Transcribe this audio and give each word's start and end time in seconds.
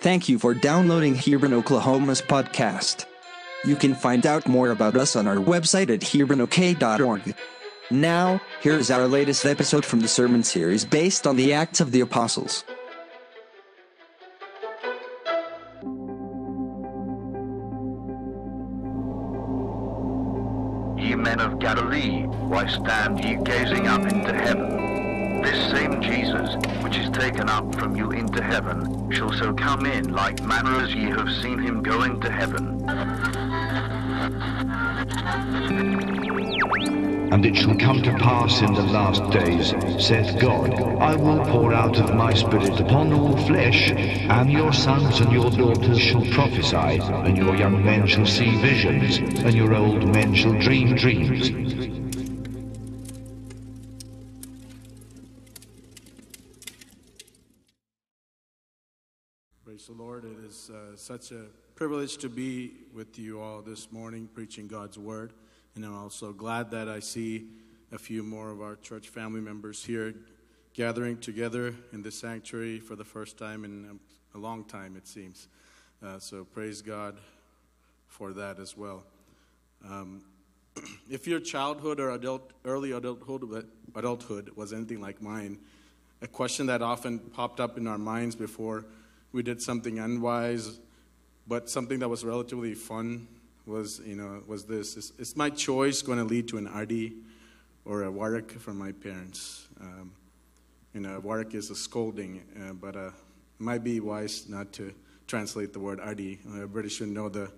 Thank 0.00 0.28
you 0.28 0.38
for 0.38 0.54
downloading 0.54 1.16
Hebron, 1.16 1.52
Oklahoma's 1.52 2.22
podcast. 2.22 3.06
You 3.64 3.74
can 3.74 3.94
find 3.94 4.26
out 4.26 4.46
more 4.46 4.70
about 4.70 4.96
us 4.96 5.16
on 5.16 5.26
our 5.26 5.36
website 5.36 5.90
at 5.90 6.00
hebronok.org. 6.00 7.34
Now, 7.90 8.40
here's 8.60 8.90
our 8.90 9.08
latest 9.08 9.44
episode 9.44 9.84
from 9.84 10.00
the 10.00 10.08
sermon 10.08 10.44
series 10.44 10.84
based 10.84 11.26
on 11.26 11.36
the 11.36 11.52
Acts 11.52 11.80
of 11.80 11.90
the 11.90 12.00
Apostles. 12.00 12.64
Ye 20.96 21.14
men 21.14 21.40
of 21.40 21.58
Galilee, 21.58 22.22
why 22.50 22.66
stand 22.66 23.24
ye 23.24 23.36
gazing 23.42 23.86
up 23.86 24.02
into 24.02 24.32
heaven? 24.32 24.87
This 25.42 25.70
same 25.70 26.00
Jesus, 26.00 26.56
which 26.82 26.96
is 26.96 27.10
taken 27.10 27.48
up 27.48 27.74
from 27.76 27.96
you 27.96 28.10
into 28.10 28.42
heaven, 28.42 29.10
shall 29.10 29.32
so 29.32 29.52
come 29.52 29.86
in 29.86 30.12
like 30.12 30.42
manner 30.42 30.80
as 30.80 30.94
ye 30.94 31.04
have 31.04 31.30
seen 31.42 31.58
him 31.58 31.82
go 31.82 32.02
into 32.02 32.30
heaven. 32.30 32.84
And 37.30 37.44
it 37.44 37.56
shall 37.56 37.76
come 37.76 38.02
to 38.02 38.12
pass 38.14 38.62
in 38.62 38.72
the 38.72 38.82
last 38.82 39.22
days, 39.30 39.74
saith 40.04 40.40
God, 40.40 40.72
I 41.00 41.14
will 41.14 41.44
pour 41.44 41.74
out 41.74 41.98
of 41.98 42.14
my 42.14 42.32
Spirit 42.32 42.80
upon 42.80 43.12
all 43.12 43.36
flesh, 43.46 43.90
and 43.90 44.50
your 44.50 44.72
sons 44.72 45.20
and 45.20 45.30
your 45.30 45.50
daughters 45.50 46.00
shall 46.00 46.24
prophesy, 46.32 47.00
and 47.00 47.36
your 47.36 47.54
young 47.54 47.84
men 47.84 48.06
shall 48.06 48.26
see 48.26 48.56
visions, 48.62 49.18
and 49.18 49.54
your 49.54 49.74
old 49.74 50.08
men 50.08 50.34
shall 50.34 50.58
dream 50.58 50.94
dreams. 50.94 51.67
Is 60.48 60.70
uh, 60.70 60.96
such 60.96 61.30
a 61.30 61.42
privilege 61.74 62.16
to 62.16 62.28
be 62.30 62.72
with 62.94 63.18
you 63.18 63.38
all 63.38 63.60
this 63.60 63.92
morning 63.92 64.26
preaching 64.32 64.66
God's 64.66 64.96
word. 64.96 65.34
And 65.74 65.84
I'm 65.84 65.94
also 65.94 66.32
glad 66.32 66.70
that 66.70 66.88
I 66.88 67.00
see 67.00 67.48
a 67.92 67.98
few 67.98 68.22
more 68.22 68.50
of 68.50 68.62
our 68.62 68.76
church 68.76 69.10
family 69.10 69.42
members 69.42 69.84
here 69.84 70.14
gathering 70.72 71.18
together 71.18 71.74
in 71.92 72.00
the 72.02 72.10
sanctuary 72.10 72.80
for 72.80 72.96
the 72.96 73.04
first 73.04 73.36
time 73.36 73.62
in 73.66 74.00
a 74.34 74.38
long 74.38 74.64
time, 74.64 74.96
it 74.96 75.06
seems. 75.06 75.48
Uh, 76.02 76.18
so 76.18 76.44
praise 76.44 76.80
God 76.80 77.18
for 78.06 78.32
that 78.32 78.58
as 78.58 78.74
well. 78.74 79.02
Um, 79.86 80.22
if 81.10 81.26
your 81.26 81.40
childhood 81.40 82.00
or 82.00 82.12
adult, 82.12 82.52
early 82.64 82.92
adulthood, 82.92 83.66
adulthood 83.94 84.50
was 84.56 84.72
anything 84.72 85.02
like 85.02 85.20
mine, 85.20 85.58
a 86.22 86.26
question 86.26 86.64
that 86.66 86.80
often 86.80 87.18
popped 87.18 87.60
up 87.60 87.76
in 87.76 87.86
our 87.86 87.98
minds 87.98 88.34
before 88.34 88.86
we 89.32 89.42
did 89.42 89.60
something 89.60 89.98
unwise, 89.98 90.78
but 91.46 91.68
something 91.68 91.98
that 92.00 92.08
was 92.08 92.24
relatively 92.24 92.74
fun 92.74 93.28
was, 93.66 94.00
you 94.04 94.16
know, 94.16 94.42
was 94.46 94.64
this: 94.64 94.96
is, 94.96 95.12
is 95.18 95.36
my 95.36 95.50
choice 95.50 96.02
going 96.02 96.18
to 96.18 96.24
lead 96.24 96.48
to 96.48 96.58
an 96.58 96.66
RD 96.66 97.12
or 97.84 98.04
a 98.04 98.10
warik 98.10 98.58
from 98.58 98.78
my 98.78 98.92
parents? 98.92 99.68
Um, 99.80 100.12
you 100.94 101.00
know, 101.00 101.20
warik 101.20 101.54
is 101.54 101.70
a 101.70 101.76
scolding, 101.76 102.42
uh, 102.60 102.72
but 102.72 102.96
uh, 102.96 103.10
might 103.58 103.84
be 103.84 104.00
wise 104.00 104.48
not 104.48 104.72
to 104.74 104.92
translate 105.26 105.72
the 105.72 105.80
word 105.80 106.00
RD. 106.00 106.38
Everybody 106.46 106.88
should 106.88 107.08
know 107.08 107.28
the, 107.28 107.50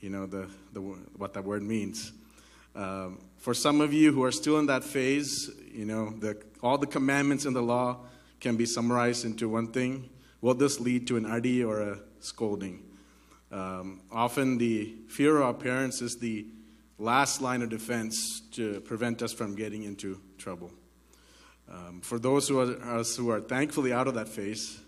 you 0.00 0.10
know, 0.10 0.26
the, 0.26 0.48
the 0.72 0.80
what 0.80 1.34
that 1.34 1.44
word 1.44 1.62
means. 1.62 2.12
Um, 2.74 3.18
for 3.36 3.54
some 3.54 3.80
of 3.80 3.92
you 3.92 4.12
who 4.12 4.24
are 4.24 4.32
still 4.32 4.58
in 4.58 4.66
that 4.66 4.84
phase, 4.84 5.50
you 5.72 5.84
know, 5.84 6.10
the, 6.10 6.40
all 6.62 6.78
the 6.78 6.86
commandments 6.86 7.44
in 7.44 7.52
the 7.52 7.62
law 7.62 7.98
can 8.40 8.56
be 8.56 8.66
summarized 8.66 9.24
into 9.24 9.48
one 9.48 9.68
thing. 9.68 10.08
Will 10.40 10.54
this 10.54 10.78
lead 10.78 11.06
to 11.08 11.16
an 11.16 11.26
RD 11.30 11.62
or 11.64 11.80
a 11.80 11.98
scolding? 12.20 12.84
Um, 13.50 14.02
often 14.12 14.58
the 14.58 14.94
fear 15.08 15.38
of 15.38 15.42
our 15.42 15.54
parents 15.54 16.00
is 16.00 16.18
the 16.18 16.46
last 16.98 17.40
line 17.40 17.62
of 17.62 17.70
defense 17.70 18.40
to 18.52 18.80
prevent 18.80 19.22
us 19.22 19.32
from 19.32 19.56
getting 19.56 19.84
into 19.84 20.20
trouble. 20.36 20.70
Um, 21.70 22.00
for 22.02 22.18
those 22.18 22.48
who 22.48 22.60
are, 22.60 22.98
us 22.98 23.16
who 23.16 23.30
are 23.30 23.40
thankfully 23.40 23.92
out 23.92 24.06
of 24.06 24.14
that 24.14 24.28
phase, 24.28 24.78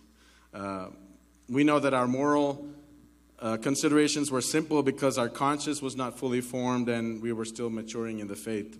uh, 0.54 0.86
we 1.48 1.64
know 1.64 1.78
that 1.78 1.94
our 1.94 2.06
moral 2.06 2.68
uh, 3.40 3.56
considerations 3.56 4.30
were 4.30 4.40
simple 4.40 4.82
because 4.82 5.18
our 5.18 5.28
conscience 5.28 5.82
was 5.82 5.96
not 5.96 6.18
fully 6.18 6.40
formed 6.40 6.88
and 6.88 7.22
we 7.22 7.32
were 7.32 7.44
still 7.44 7.70
maturing 7.70 8.18
in 8.20 8.28
the 8.28 8.36
faith. 8.36 8.78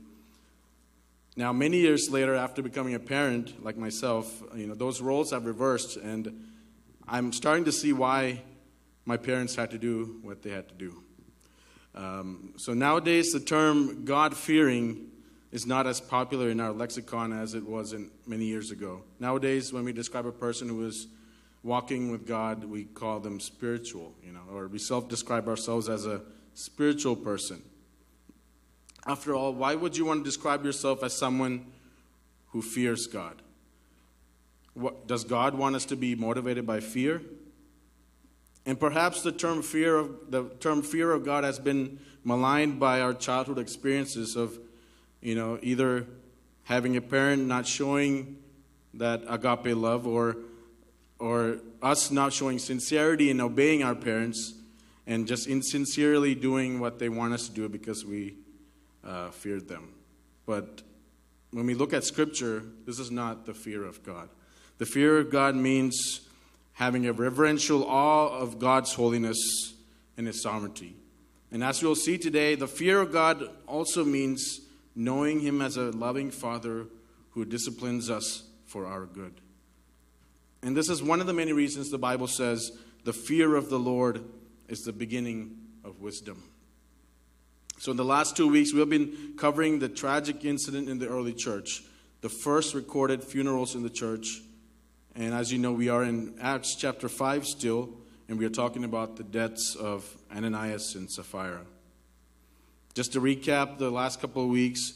Now, 1.37 1.53
many 1.53 1.79
years 1.79 2.11
later, 2.11 2.35
after 2.35 2.61
becoming 2.63 2.95
a 2.95 2.99
parent 2.99 3.65
like 3.65 3.77
myself, 3.77 4.43
you 4.55 4.67
know, 4.67 4.75
those 4.75 5.01
roles 5.01 5.31
have 5.31 5.47
reversed, 5.47 5.97
and 5.97 6.49
I'm 7.13 7.33
starting 7.33 7.65
to 7.65 7.73
see 7.73 7.93
why 7.93 8.41
my 9.05 9.17
parents 9.17 9.57
had 9.57 9.73
to 9.73 9.79
do 9.79 10.21
what 10.23 10.43
they 10.43 10.51
had 10.51 10.69
to 10.69 10.75
do. 10.77 11.03
Um, 11.93 12.55
so 12.57 12.73
nowadays, 12.73 13.33
the 13.33 13.41
term 13.41 14.05
God 14.05 14.37
fearing 14.37 15.09
is 15.51 15.67
not 15.67 15.89
as 15.89 16.01
popular 16.01 16.51
in 16.51 16.61
our 16.61 16.71
lexicon 16.71 17.33
as 17.33 17.55
it 17.55 17.67
was 17.67 17.95
in 17.95 18.13
many 18.29 18.45
years 18.45 18.71
ago. 18.71 19.03
Nowadays, 19.19 19.73
when 19.73 19.85
we 19.85 19.93
describe 19.93 20.25
a 20.25 20.31
person 20.31 20.69
who 20.69 20.87
is 20.87 21.09
walking 21.65 22.13
with 22.13 22.29
God, 22.29 22.63
we 22.63 22.85
call 22.85 23.19
them 23.19 23.41
spiritual, 23.41 24.15
you 24.25 24.33
know, 24.33 24.45
or 24.49 24.69
we 24.69 24.79
self 24.79 25.09
describe 25.09 25.49
ourselves 25.49 25.89
as 25.89 26.07
a 26.07 26.21
spiritual 26.55 27.17
person. 27.17 27.61
After 29.05 29.35
all, 29.35 29.53
why 29.53 29.75
would 29.75 29.97
you 29.97 30.05
want 30.05 30.21
to 30.21 30.25
describe 30.25 30.65
yourself 30.65 31.03
as 31.03 31.13
someone 31.13 31.73
who 32.51 32.63
fears 32.63 33.09
God? 33.09 33.43
What, 34.75 35.07
does 35.07 35.25
God 35.25 35.55
want 35.55 35.77
us 35.77 35.85
to 35.87 35.97
be 35.97 36.15
motivated 36.15 36.67
by 36.67 36.81
fear? 36.81 37.23
And 38.67 38.79
perhaps 38.79 39.23
the 39.23 39.33
term 39.33 39.63
fear 39.63 39.97
of 39.97 40.31
the 40.31 40.45
term 40.61 40.83
fear 40.83 41.13
of 41.13 41.25
God 41.25 41.45
has 41.45 41.59
been 41.59 41.99
maligned 42.25 42.79
by 42.79 43.01
our 43.01 43.15
childhood 43.15 43.59
experiences 43.59 44.37
of, 44.37 44.59
you 45.21 45.35
know, 45.35 45.59
either 45.63 46.07
having 46.65 46.97
a 46.97 47.01
parent 47.01 47.47
not 47.47 47.67
showing 47.67 48.37
that 48.95 49.23
agape 49.29 49.75
love 49.77 50.07
or 50.07 50.37
or 51.19 51.59
us 51.83 52.11
not 52.11 52.33
showing 52.33 52.59
sincerity 52.59 53.31
in 53.31 53.41
obeying 53.41 53.83
our 53.83 53.95
parents 53.95 54.55
and 55.07 55.27
just 55.27 55.47
insincerely 55.47 56.35
doing 56.35 56.81
what 56.81 56.99
they 56.99 57.09
want 57.09 57.33
us 57.35 57.49
to 57.49 57.55
do 57.55 57.69
because 57.69 58.05
we 58.05 58.37
uh, 59.05 59.31
feared 59.31 59.69
them. 59.69 59.93
But 60.47 60.83
when 61.51 61.67
we 61.67 61.75
look 61.75 61.93
at 61.93 62.05
Scripture, 62.05 62.63
this 62.87 62.99
is 62.99 63.11
not 63.11 63.47
the 63.47 63.55
fear 63.55 63.85
of 63.85 64.03
God. 64.03 64.29
The 64.81 64.87
fear 64.87 65.19
of 65.19 65.29
God 65.29 65.57
means 65.57 66.23
having 66.73 67.07
a 67.07 67.13
reverential 67.13 67.85
awe 67.85 68.29
of 68.29 68.59
God's 68.59 68.95
holiness 68.95 69.75
and 70.17 70.27
His 70.27 70.43
sovereignty. 70.43 70.97
And 71.53 71.63
as 71.63 71.83
we'll 71.83 71.95
see 71.95 72.17
today, 72.17 72.55
the 72.55 72.67
fear 72.67 72.99
of 73.03 73.13
God 73.13 73.45
also 73.67 74.07
means 74.07 74.63
knowing 74.97 75.41
Him 75.41 75.61
as 75.61 75.77
a 75.77 75.91
loving 75.91 76.31
Father 76.31 76.87
who 77.33 77.45
disciplines 77.45 78.09
us 78.09 78.45
for 78.65 78.87
our 78.87 79.05
good. 79.05 79.35
And 80.63 80.75
this 80.75 80.89
is 80.89 81.03
one 81.03 81.21
of 81.21 81.27
the 81.27 81.35
many 81.35 81.53
reasons 81.53 81.91
the 81.91 81.99
Bible 81.99 82.27
says 82.27 82.73
the 83.05 83.13
fear 83.13 83.57
of 83.57 83.69
the 83.69 83.79
Lord 83.79 84.25
is 84.69 84.81
the 84.81 84.95
beginning 84.95 85.59
of 85.85 86.01
wisdom. 86.01 86.43
So, 87.77 87.91
in 87.91 87.99
the 87.99 88.05
last 88.07 88.35
two 88.35 88.49
weeks, 88.49 88.73
we've 88.73 88.89
been 88.89 89.35
covering 89.37 89.79
the 89.79 89.91
tragic 89.91 90.47
incident 90.47 90.89
in 90.89 90.99
the 90.99 91.09
early 91.09 91.35
church, 91.35 91.83
the 92.23 92.31
first 92.31 92.73
recorded 92.73 93.23
funerals 93.23 93.75
in 93.75 93.83
the 93.83 93.91
church. 93.91 94.41
And 95.15 95.35
as 95.35 95.53
you 95.53 95.59
know, 95.59 95.73
we 95.73 95.89
are 95.89 96.05
in 96.05 96.35
Acts 96.41 96.77
chapter 96.77 97.09
5 97.09 97.47
still, 97.47 97.91
and 98.29 98.39
we 98.39 98.47
are 98.47 98.51
talking 98.51 98.85
about 98.85 99.17
the 99.17 99.25
deaths 99.25 99.75
of 99.75 100.17
Ananias 100.35 100.95
and 100.95 101.11
Sapphira. 101.11 101.63
Just 102.95 103.13
to 103.15 103.21
recap 103.21 103.79
the 103.79 103.91
last 103.91 104.21
couple 104.21 104.45
of 104.45 104.49
weeks, 104.51 104.95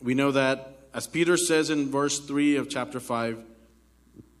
we 0.00 0.14
know 0.14 0.30
that, 0.32 0.78
as 0.94 1.06
Peter 1.06 1.36
says 1.36 1.70
in 1.70 1.90
verse 1.90 2.20
3 2.20 2.56
of 2.56 2.68
chapter 2.68 3.00
5, 3.00 3.44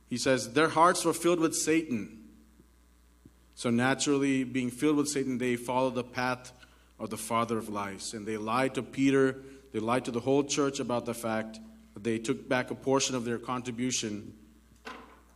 he 0.08 0.16
says, 0.16 0.52
Their 0.52 0.68
hearts 0.68 1.04
were 1.04 1.12
filled 1.12 1.40
with 1.40 1.54
Satan. 1.54 2.24
So, 3.54 3.70
naturally, 3.70 4.44
being 4.44 4.70
filled 4.70 4.96
with 4.96 5.08
Satan, 5.08 5.38
they 5.38 5.56
followed 5.56 5.94
the 5.94 6.04
path 6.04 6.52
of 6.98 7.10
the 7.10 7.16
father 7.16 7.58
of 7.58 7.68
lies. 7.68 8.14
And 8.14 8.26
they 8.26 8.36
lied 8.36 8.74
to 8.74 8.82
Peter, 8.82 9.36
they 9.72 9.80
lied 9.80 10.04
to 10.06 10.10
the 10.10 10.20
whole 10.20 10.44
church 10.44 10.80
about 10.80 11.06
the 11.06 11.14
fact 11.14 11.58
that 11.94 12.04
they 12.04 12.18
took 12.18 12.48
back 12.48 12.70
a 12.70 12.74
portion 12.74 13.14
of 13.14 13.24
their 13.24 13.38
contribution, 13.38 14.34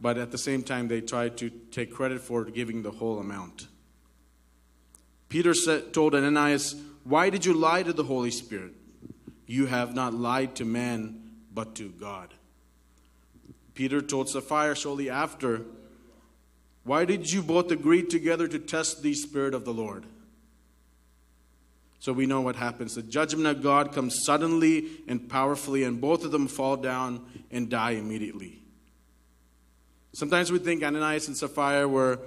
but 0.00 0.18
at 0.18 0.30
the 0.30 0.38
same 0.38 0.62
time, 0.62 0.88
they 0.88 1.00
tried 1.00 1.36
to 1.38 1.50
take 1.70 1.92
credit 1.92 2.20
for 2.20 2.44
giving 2.44 2.82
the 2.82 2.90
whole 2.90 3.18
amount. 3.18 3.68
Peter 5.28 5.54
said, 5.54 5.92
told 5.92 6.14
Ananias, 6.14 6.76
Why 7.04 7.30
did 7.30 7.44
you 7.44 7.54
lie 7.54 7.82
to 7.82 7.92
the 7.92 8.04
Holy 8.04 8.30
Spirit? 8.30 8.72
You 9.46 9.66
have 9.66 9.94
not 9.94 10.14
lied 10.14 10.54
to 10.56 10.64
man, 10.64 11.30
but 11.52 11.74
to 11.76 11.88
God. 11.88 12.32
Peter 13.74 14.00
told 14.00 14.28
Sapphira 14.28 14.76
shortly 14.76 15.10
after, 15.10 15.62
Why 16.84 17.04
did 17.04 17.30
you 17.32 17.42
both 17.42 17.70
agree 17.70 18.02
together 18.02 18.46
to 18.48 18.58
test 18.58 19.02
the 19.02 19.14
Spirit 19.14 19.54
of 19.54 19.64
the 19.64 19.74
Lord? 19.74 20.06
So 21.98 22.12
we 22.12 22.26
know 22.26 22.42
what 22.42 22.56
happens. 22.56 22.94
The 22.94 23.02
judgment 23.02 23.46
of 23.46 23.62
God 23.62 23.92
comes 23.92 24.24
suddenly 24.24 24.88
and 25.08 25.26
powerfully, 25.28 25.84
and 25.84 26.00
both 26.00 26.24
of 26.24 26.32
them 26.32 26.48
fall 26.48 26.76
down 26.76 27.24
and 27.50 27.70
die 27.70 27.92
immediately. 27.92 28.63
Sometimes 30.14 30.52
we 30.52 30.60
think 30.60 30.84
Ananias 30.84 31.26
and 31.26 31.36
Sapphira 31.36 31.88
were 31.88 32.20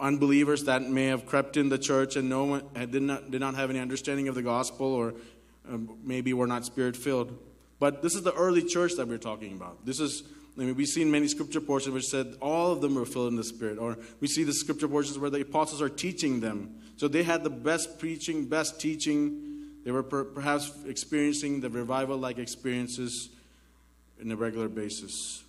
unbelievers 0.00 0.64
that 0.64 0.80
may 0.82 1.06
have 1.06 1.26
crept 1.26 1.58
in 1.58 1.68
the 1.68 1.76
church 1.76 2.16
and 2.16 2.30
no 2.30 2.44
one 2.44 2.62
did 2.90 3.02
not, 3.02 3.30
did 3.30 3.40
not 3.40 3.54
have 3.54 3.68
any 3.68 3.78
understanding 3.78 4.28
of 4.28 4.34
the 4.34 4.40
gospel 4.40 4.86
or 4.86 5.12
um, 5.68 5.98
maybe 6.02 6.32
were 6.32 6.46
not 6.46 6.64
spirit 6.64 6.96
filled. 6.96 7.38
But 7.78 8.02
this 8.02 8.14
is 8.14 8.22
the 8.22 8.32
early 8.32 8.62
church 8.62 8.94
that 8.94 9.06
we're 9.06 9.18
talking 9.18 9.52
about. 9.52 9.84
This 9.84 10.00
is, 10.00 10.22
I 10.56 10.60
mean, 10.60 10.74
we've 10.76 10.88
seen 10.88 11.10
many 11.10 11.28
scripture 11.28 11.60
portions 11.60 11.92
which 11.92 12.06
said 12.06 12.36
all 12.40 12.72
of 12.72 12.80
them 12.80 12.94
were 12.94 13.04
filled 13.04 13.28
in 13.28 13.36
the 13.36 13.44
Spirit. 13.44 13.76
Or 13.76 13.98
we 14.20 14.28
see 14.28 14.42
the 14.42 14.54
scripture 14.54 14.88
portions 14.88 15.18
where 15.18 15.28
the 15.28 15.42
apostles 15.42 15.82
are 15.82 15.90
teaching 15.90 16.40
them. 16.40 16.76
So 16.96 17.06
they 17.06 17.22
had 17.22 17.44
the 17.44 17.50
best 17.50 17.98
preaching, 17.98 18.46
best 18.46 18.80
teaching. 18.80 19.82
They 19.84 19.90
were 19.90 20.02
per- 20.02 20.24
perhaps 20.24 20.72
experiencing 20.86 21.60
the 21.60 21.68
revival 21.68 22.16
like 22.16 22.38
experiences 22.38 23.28
in 24.18 24.32
a 24.32 24.36
regular 24.36 24.68
basis. 24.68 25.42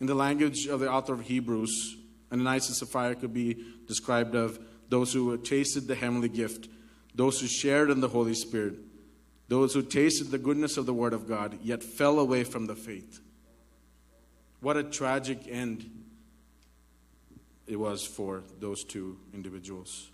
In 0.00 0.06
the 0.06 0.14
language 0.14 0.66
of 0.66 0.80
the 0.80 0.90
author 0.90 1.14
of 1.14 1.22
Hebrews, 1.22 1.96
Ananias 2.32 2.68
and 2.68 2.76
Sapphira 2.76 3.14
could 3.14 3.32
be 3.32 3.64
described 3.86 4.34
of 4.34 4.58
those 4.88 5.12
who 5.12 5.36
tasted 5.38 5.86
the 5.86 5.94
heavenly 5.94 6.28
gift, 6.28 6.68
those 7.14 7.40
who 7.40 7.46
shared 7.46 7.90
in 7.90 8.00
the 8.00 8.08
Holy 8.08 8.34
Spirit, 8.34 8.74
those 9.48 9.74
who 9.74 9.82
tasted 9.82 10.30
the 10.30 10.38
goodness 10.38 10.76
of 10.76 10.86
the 10.86 10.94
Word 10.94 11.12
of 11.12 11.28
God, 11.28 11.58
yet 11.62 11.82
fell 11.82 12.18
away 12.18 12.44
from 12.44 12.66
the 12.66 12.74
faith. 12.74 13.20
What 14.60 14.76
a 14.76 14.82
tragic 14.82 15.40
end 15.48 15.88
it 17.66 17.76
was 17.76 18.04
for 18.04 18.42
those 18.60 18.84
two 18.84 19.18
individuals. 19.32 20.10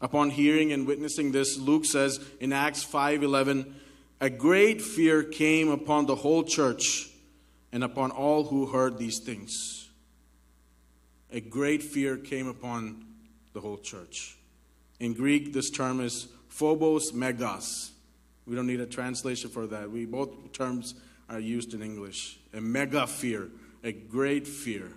Upon 0.00 0.30
hearing 0.30 0.72
and 0.72 0.86
witnessing 0.86 1.30
this, 1.30 1.58
Luke 1.58 1.84
says 1.84 2.18
in 2.40 2.52
Acts 2.52 2.82
5:11, 2.82 3.74
a 4.20 4.30
great 4.30 4.82
fear 4.82 5.22
came 5.22 5.68
upon 5.68 6.06
the 6.06 6.16
whole 6.16 6.42
church 6.42 7.11
and 7.72 7.82
upon 7.82 8.10
all 8.10 8.44
who 8.44 8.66
heard 8.66 8.98
these 8.98 9.18
things. 9.18 9.90
A 11.32 11.40
great 11.40 11.82
fear 11.82 12.18
came 12.18 12.46
upon 12.46 13.06
the 13.54 13.60
whole 13.60 13.78
church. 13.78 14.36
In 15.00 15.14
Greek, 15.14 15.52
this 15.52 15.70
term 15.70 16.00
is 16.00 16.28
phobos 16.48 17.12
megas. 17.12 17.92
We 18.46 18.54
don't 18.54 18.66
need 18.66 18.80
a 18.80 18.86
translation 18.86 19.50
for 19.50 19.66
that. 19.68 19.90
We 19.90 20.04
both 20.04 20.52
terms 20.52 20.94
are 21.28 21.40
used 21.40 21.72
in 21.72 21.82
English. 21.82 22.38
A 22.52 22.60
mega 22.60 23.06
fear, 23.06 23.48
a 23.82 23.92
great 23.92 24.46
fear. 24.46 24.92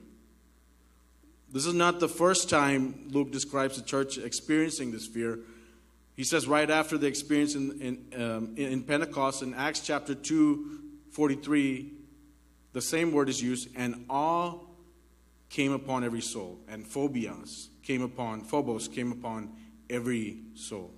This 1.52 1.66
is 1.66 1.74
not 1.74 2.02
the 2.02 2.10
first 2.10 2.50
time 2.50 3.08
Luke 3.12 3.32
describes 3.32 3.78
the 3.78 3.84
church 3.84 4.18
experiencing 4.18 4.92
this 4.92 5.08
fear. 5.08 5.40
He 6.16 6.24
says 6.24 6.48
right 6.48 6.70
after 6.70 6.98
the 6.98 7.08
experience 7.08 7.56
in, 7.56 7.82
in, 8.12 8.22
um, 8.22 8.54
in 8.58 8.84
Pentecost 8.84 9.42
in 9.42 9.54
Acts 9.54 9.80
chapter 9.80 10.16
2, 10.16 10.80
43, 11.12 11.94
the 12.76 12.82
same 12.82 13.14
word 13.14 13.30
is 13.30 13.42
used, 13.42 13.70
and 13.78 14.06
awe 14.10 14.60
came 15.50 15.72
upon 15.72 16.04
every 16.04 16.20
soul, 16.20 16.60
and 16.68 16.86
phobias 16.86 17.70
came 17.84 18.02
upon, 18.02 18.42
phobos 18.42 18.90
came 18.90 19.14
upon 19.14 19.50
every 19.90 20.40
soul. 20.56 20.92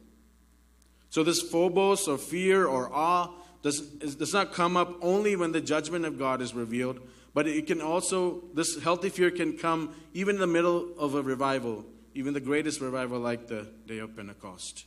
So 1.11 1.23
this 1.23 1.39
phobos 1.39 2.07
or 2.07 2.17
fear 2.17 2.65
or 2.65 2.91
awe 2.91 3.31
does, 3.61 3.81
does 3.81 4.33
not 4.33 4.53
come 4.53 4.75
up 4.75 4.95
only 5.03 5.35
when 5.35 5.51
the 5.51 5.61
judgment 5.61 6.03
of 6.03 6.17
God 6.17 6.41
is 6.41 6.55
revealed, 6.55 6.99
but 7.35 7.45
it 7.45 7.67
can 7.67 7.79
also, 7.79 8.41
this 8.55 8.81
healthy 8.81 9.09
fear 9.09 9.29
can 9.29 9.55
come 9.55 9.93
even 10.15 10.37
in 10.37 10.41
the 10.41 10.47
middle 10.47 10.97
of 10.97 11.13
a 11.13 11.21
revival, 11.21 11.85
even 12.15 12.33
the 12.33 12.39
greatest 12.39 12.81
revival 12.81 13.19
like 13.19 13.45
the 13.45 13.67
day 13.85 13.99
of 13.99 14.15
Pentecost. 14.15 14.85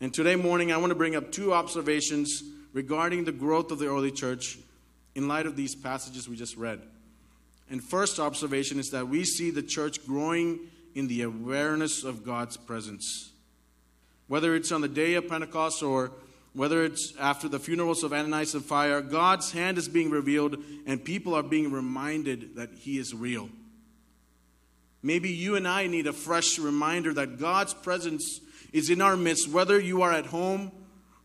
And 0.00 0.14
today 0.14 0.36
morning, 0.36 0.72
I 0.72 0.78
want 0.78 0.92
to 0.92 0.96
bring 0.96 1.14
up 1.14 1.30
two 1.30 1.52
observations 1.52 2.42
regarding 2.72 3.24
the 3.24 3.32
growth 3.32 3.70
of 3.70 3.78
the 3.78 3.86
early 3.86 4.12
church 4.12 4.56
in 5.20 5.28
light 5.28 5.44
of 5.44 5.54
these 5.54 5.74
passages 5.74 6.28
we 6.28 6.34
just 6.34 6.56
read. 6.56 6.80
And 7.68 7.84
first 7.84 8.18
observation 8.18 8.78
is 8.80 8.88
that 8.90 9.06
we 9.08 9.24
see 9.24 9.50
the 9.50 9.62
church 9.62 10.04
growing 10.06 10.60
in 10.94 11.08
the 11.08 11.22
awareness 11.22 12.04
of 12.04 12.24
God's 12.24 12.56
presence. 12.56 13.30
Whether 14.28 14.54
it's 14.54 14.72
on 14.72 14.80
the 14.80 14.88
day 14.88 15.14
of 15.14 15.28
Pentecost 15.28 15.82
or 15.82 16.12
whether 16.54 16.82
it's 16.82 17.12
after 17.20 17.48
the 17.48 17.58
funerals 17.58 18.02
of 18.02 18.14
Ananias 18.14 18.54
and 18.54 18.64
Sapphira, 18.64 19.02
God's 19.02 19.52
hand 19.52 19.76
is 19.76 19.88
being 19.88 20.10
revealed 20.10 20.56
and 20.86 21.04
people 21.04 21.34
are 21.34 21.42
being 21.42 21.70
reminded 21.70 22.56
that 22.56 22.70
He 22.72 22.98
is 22.98 23.14
real. 23.14 23.50
Maybe 25.02 25.28
you 25.28 25.54
and 25.54 25.68
I 25.68 25.86
need 25.86 26.06
a 26.06 26.14
fresh 26.14 26.58
reminder 26.58 27.12
that 27.12 27.38
God's 27.38 27.74
presence 27.74 28.40
is 28.72 28.88
in 28.88 29.02
our 29.02 29.16
midst, 29.18 29.50
whether 29.50 29.78
you 29.78 30.00
are 30.00 30.12
at 30.12 30.26
home 30.26 30.72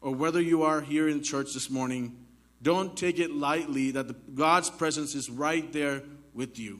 or 0.02 0.14
whether 0.14 0.42
you 0.42 0.64
are 0.64 0.82
here 0.82 1.08
in 1.08 1.24
church 1.24 1.54
this 1.54 1.70
morning. 1.70 2.25
Don't 2.66 2.98
take 2.98 3.20
it 3.20 3.30
lightly 3.30 3.92
that 3.92 4.08
the, 4.08 4.16
God's 4.34 4.72
presence 4.72 5.14
is 5.14 5.30
right 5.30 5.72
there 5.72 6.02
with 6.34 6.58
you. 6.58 6.80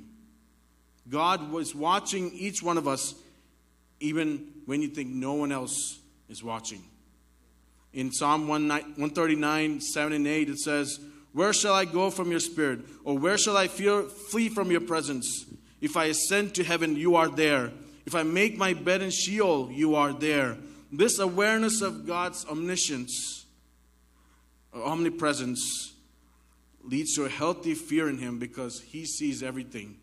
God 1.08 1.52
was 1.52 1.76
watching 1.76 2.32
each 2.32 2.64
one 2.64 2.80
of 2.80 2.88
us, 2.88 3.14
even 4.00 4.48
when 4.66 4.82
you 4.82 4.88
think 4.88 5.10
no 5.10 5.34
one 5.34 5.52
else 5.52 6.00
is 6.28 6.44
watching. 6.44 6.82
In 7.94 8.12
Psalm 8.12 8.48
139, 8.48 9.80
7 9.80 10.14
and 10.14 10.26
8, 10.26 10.50
it 10.50 10.58
says, 10.58 11.00
Where 11.34 11.54
shall 11.54 11.76
I 11.76 11.86
go 11.86 12.10
from 12.10 12.32
your 12.32 12.40
spirit? 12.40 12.80
Or 13.04 13.16
where 13.16 13.38
shall 13.38 13.56
I 13.56 13.68
fear, 13.68 14.02
flee 14.02 14.50
from 14.50 14.72
your 14.72 14.82
presence? 14.82 15.46
If 15.82 15.96
I 15.96 16.06
ascend 16.06 16.56
to 16.56 16.64
heaven, 16.64 16.96
you 16.96 17.16
are 17.16 17.30
there. 17.30 17.72
If 18.08 18.16
I 18.16 18.24
make 18.24 18.58
my 18.58 18.74
bed 18.74 19.04
in 19.04 19.12
Sheol, 19.12 19.72
you 19.72 19.94
are 19.94 20.14
there. 20.14 20.58
This 20.92 21.20
awareness 21.20 21.84
of 21.84 22.08
God's 22.08 22.44
omniscience, 22.48 23.45
omnipresence, 24.84 25.94
leads 26.84 27.16
to 27.16 27.26
a 27.26 27.30
healthy 27.30 27.74
fear 27.74 28.10
in 28.10 28.18
Him 28.18 28.40
because 28.40 28.82
He 28.82 29.06
sees 29.06 29.42
everything. 29.42 29.98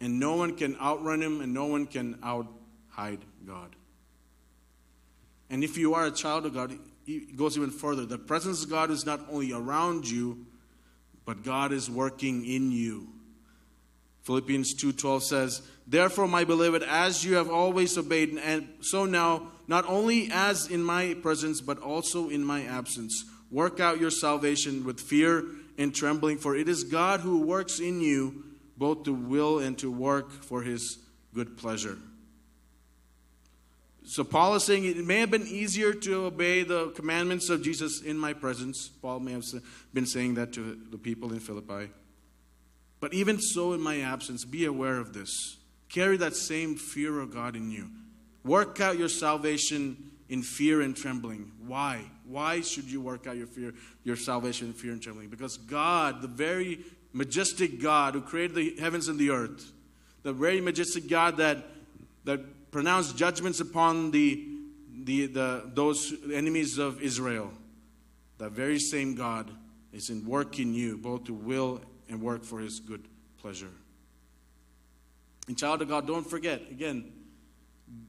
And 0.00 0.18
no 0.18 0.34
one 0.36 0.56
can 0.56 0.76
outrun 0.80 1.22
Him 1.22 1.40
and 1.40 1.54
no 1.54 1.66
one 1.66 1.86
can 1.86 2.18
out 2.22 2.48
hide 2.88 3.20
God. 3.46 3.76
And 5.50 5.62
if 5.62 5.76
you 5.76 5.94
are 5.94 6.06
a 6.06 6.10
child 6.10 6.46
of 6.46 6.54
God, 6.54 6.78
it 7.06 7.36
goes 7.36 7.56
even 7.56 7.70
further. 7.70 8.06
The 8.06 8.18
presence 8.18 8.64
of 8.64 8.70
God 8.70 8.90
is 8.90 9.04
not 9.04 9.20
only 9.30 9.52
around 9.52 10.08
you, 10.08 10.46
but 11.24 11.42
God 11.42 11.72
is 11.72 11.90
working 11.90 12.44
in 12.44 12.72
you. 12.72 13.11
Philippians 14.22 14.74
2:12 14.74 15.24
says, 15.24 15.62
"Therefore, 15.86 16.28
my 16.28 16.44
beloved, 16.44 16.82
as 16.82 17.24
you 17.24 17.34
have 17.34 17.50
always 17.50 17.98
obeyed, 17.98 18.38
and 18.38 18.68
so 18.80 19.04
now, 19.04 19.50
not 19.66 19.84
only 19.88 20.30
as 20.30 20.66
in 20.68 20.82
my 20.82 21.14
presence, 21.14 21.60
but 21.60 21.78
also 21.78 22.28
in 22.28 22.44
my 22.44 22.62
absence, 22.62 23.24
work 23.50 23.80
out 23.80 24.00
your 24.00 24.10
salvation 24.10 24.84
with 24.84 25.00
fear 25.00 25.44
and 25.76 25.94
trembling, 25.94 26.38
for 26.38 26.54
it 26.54 26.68
is 26.68 26.84
God 26.84 27.20
who 27.20 27.38
works 27.38 27.80
in 27.80 28.00
you 28.00 28.44
both 28.76 29.04
to 29.04 29.12
will 29.12 29.58
and 29.58 29.76
to 29.78 29.90
work 29.90 30.30
for 30.44 30.62
his 30.62 30.98
good 31.34 31.56
pleasure." 31.56 31.98
So 34.04 34.24
Paul 34.24 34.56
is 34.56 34.64
saying 34.64 34.84
it 34.84 35.04
may 35.04 35.20
have 35.20 35.30
been 35.30 35.46
easier 35.46 35.92
to 35.94 36.24
obey 36.24 36.64
the 36.64 36.90
commandments 36.90 37.48
of 37.48 37.62
Jesus 37.62 38.00
in 38.00 38.18
my 38.18 38.32
presence. 38.32 38.88
Paul 39.00 39.20
may 39.20 39.32
have 39.32 39.44
been 39.94 40.06
saying 40.06 40.34
that 40.34 40.52
to 40.54 40.76
the 40.90 40.98
people 40.98 41.32
in 41.32 41.40
Philippi. 41.40 41.90
But 43.02 43.14
even 43.14 43.40
so, 43.40 43.72
in 43.72 43.80
my 43.80 44.00
absence, 44.00 44.44
be 44.44 44.64
aware 44.64 44.98
of 44.98 45.12
this. 45.12 45.56
Carry 45.88 46.16
that 46.18 46.36
same 46.36 46.76
fear 46.76 47.18
of 47.18 47.34
God 47.34 47.56
in 47.56 47.68
you. 47.68 47.90
Work 48.44 48.80
out 48.80 48.96
your 48.96 49.08
salvation 49.08 50.12
in 50.28 50.44
fear 50.44 50.82
and 50.82 50.96
trembling. 50.96 51.50
Why? 51.66 52.04
Why 52.28 52.60
should 52.60 52.84
you 52.84 53.00
work 53.00 53.26
out 53.26 53.36
your 53.36 53.48
fear, 53.48 53.74
your 54.04 54.14
salvation 54.14 54.68
in 54.68 54.72
fear 54.72 54.92
and 54.92 55.02
trembling? 55.02 55.30
Because 55.30 55.56
God, 55.56 56.22
the 56.22 56.28
very 56.28 56.78
majestic 57.12 57.82
God 57.82 58.14
who 58.14 58.20
created 58.20 58.54
the 58.54 58.76
heavens 58.80 59.08
and 59.08 59.18
the 59.18 59.30
earth, 59.30 59.72
the 60.22 60.32
very 60.32 60.60
majestic 60.60 61.08
God 61.08 61.38
that 61.38 61.58
that 62.24 62.70
pronounced 62.70 63.16
judgments 63.16 63.58
upon 63.58 64.12
the, 64.12 64.46
the, 65.02 65.26
the, 65.26 65.70
those 65.74 66.14
enemies 66.32 66.78
of 66.78 67.02
Israel. 67.02 67.50
That 68.38 68.52
very 68.52 68.78
same 68.78 69.16
God 69.16 69.50
is 69.92 70.08
in 70.08 70.24
work 70.24 70.60
in 70.60 70.72
you, 70.72 70.98
both 70.98 71.24
to 71.24 71.34
will 71.34 71.80
and 72.12 72.20
work 72.20 72.44
for 72.44 72.60
his 72.60 72.78
good 72.78 73.08
pleasure. 73.38 73.70
And, 75.48 75.58
child 75.58 75.82
of 75.82 75.88
God, 75.88 76.06
don't 76.06 76.28
forget, 76.28 76.60
again, 76.70 77.10